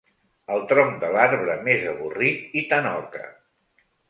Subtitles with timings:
[0.53, 3.23] El tronc de l'arbre més avorrit i tanoca.